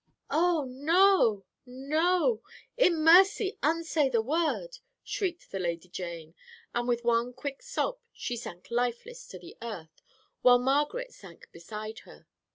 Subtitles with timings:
[0.31, 2.41] "'Oh no, no;
[2.75, 6.33] in mercy unsay the word!' shrieked the Lady Jane,
[6.73, 10.01] and with one quick sob she sank lifeless to the earth,
[10.41, 12.25] while Margaret sank beside her.